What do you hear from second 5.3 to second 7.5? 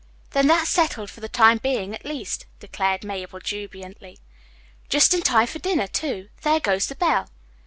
for dinner, too. There goes the bell."